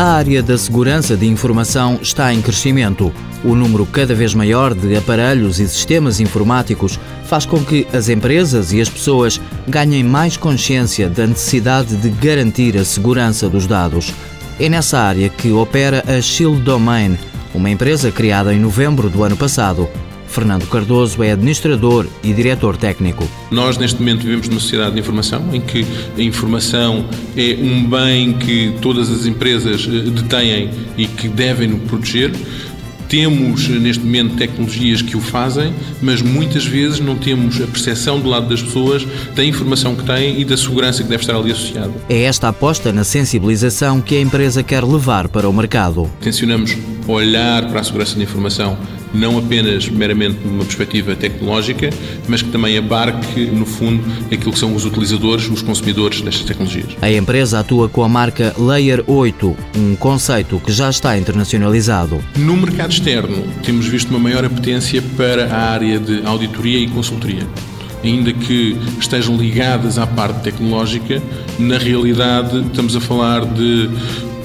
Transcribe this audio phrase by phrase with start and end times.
[0.00, 3.12] A área da segurança de informação está em crescimento.
[3.44, 8.72] O número cada vez maior de aparelhos e sistemas informáticos faz com que as empresas
[8.72, 14.14] e as pessoas ganhem mais consciência da necessidade de garantir a segurança dos dados.
[14.58, 17.18] É nessa área que opera a Shield Domain,
[17.54, 19.86] uma empresa criada em novembro do ano passado
[20.30, 23.28] Fernando Cardoso é administrador e diretor técnico.
[23.50, 25.84] Nós, neste momento, vivemos numa sociedade de informação em que
[26.16, 27.04] a informação
[27.36, 32.32] é um bem que todas as empresas eh, detêm e que devem proteger.
[33.08, 38.28] Temos neste momento tecnologias que o fazem, mas muitas vezes não temos a percepção do
[38.28, 39.04] lado das pessoas
[39.34, 41.90] da informação que têm e da segurança que deve estar ali associada.
[42.08, 46.08] É esta aposta na sensibilização que a empresa quer levar para o mercado.
[46.20, 46.76] Tencionamos
[47.08, 48.78] olhar para a segurança da informação
[49.12, 51.90] não apenas meramente numa perspectiva tecnológica,
[52.28, 56.96] mas que também abarque, no fundo, aquilo que são os utilizadores, os consumidores destas tecnologias.
[57.02, 62.22] A empresa atua com a marca Layer 8, um conceito que já está internacionalizado.
[62.36, 67.46] No mercado externo, temos visto uma maior apetência para a área de auditoria e consultoria
[68.02, 71.22] ainda que estejam ligadas à parte tecnológica,
[71.58, 73.90] na realidade estamos a falar de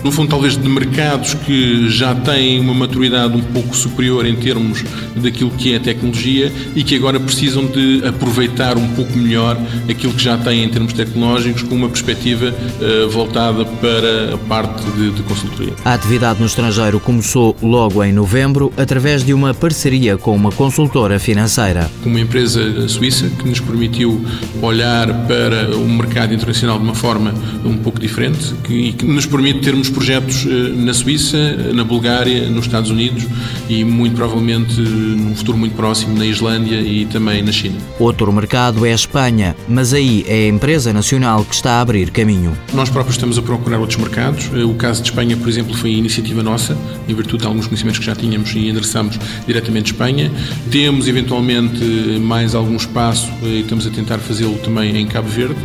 [0.06, 4.84] no fundo, talvez de mercados que já têm uma maturidade um pouco superior em termos
[5.16, 9.58] daquilo que é a tecnologia e que agora precisam de aproveitar um pouco melhor
[9.90, 14.84] aquilo que já têm em termos tecnológicos com uma perspectiva uh, voltada para a parte
[14.92, 15.74] de, de consultoria.
[15.84, 21.18] A atividade no estrangeiro começou logo em novembro através de uma parceria com uma consultora
[21.18, 21.90] financeira.
[22.06, 24.24] Uma empresa suíça que nos permitiu
[24.62, 27.34] olhar para o mercado internacional de uma forma
[27.66, 31.38] um pouco diferente e que nos permite termos projetos eh, na Suíça,
[31.74, 33.26] na Bulgária, nos Estados Unidos
[33.70, 37.78] e muito provavelmente num futuro muito próximo na Islândia e também na China.
[37.98, 42.12] Outro mercado é a Espanha, mas aí é a empresa nacional que está a abrir
[42.12, 42.56] caminho.
[42.74, 44.50] Nós próprios estamos a procurar outros mercados.
[44.54, 48.00] Eh, o caso de Espanha, por exemplo, foi iniciativa nossa, em virtude de alguns conhecimentos
[48.00, 49.18] que já tínhamos e endereçamos
[49.48, 50.30] diretamente Espanha.
[50.70, 51.84] Temos eventualmente
[52.20, 55.56] mais algum espaço eh, e estamos a tentar fazê-lo também em Cabo Verde.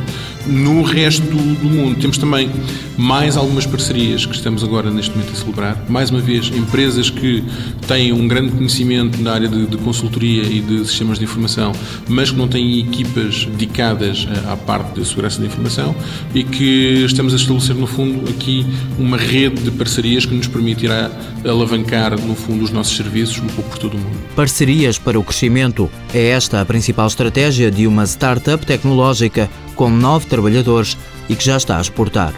[0.51, 2.51] No resto do mundo temos também
[2.99, 5.85] mais algumas parcerias que estamos agora neste momento a celebrar.
[5.89, 7.45] Mais uma vez, empresas que
[7.87, 11.73] têm um grande conhecimento na área de, de consultoria e de sistemas de informação,
[12.09, 15.95] mas que não têm equipas dedicadas à parte de segurança da informação
[16.35, 18.67] e que estamos a estabelecer, no fundo, aqui
[18.99, 21.11] uma rede de parcerias que nos permitirá
[21.45, 24.19] alavancar, no fundo, os nossos serviços um pouco por todo o mundo.
[24.35, 25.89] Parcerias para o crescimento.
[26.13, 29.49] É esta a principal estratégia de uma startup tecnológica
[29.81, 30.95] com nove trabalhadores
[31.27, 32.35] e que já está a exportar.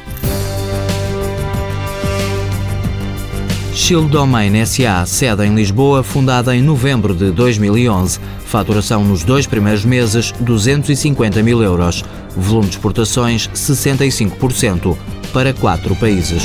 [3.74, 8.20] Shield Domain SA, sede em Lisboa, fundada em novembro de 2011.
[8.46, 12.04] Faturação nos dois primeiros meses, 250 mil euros.
[12.36, 14.96] Volume de exportações, 65%,
[15.32, 16.44] para quatro países.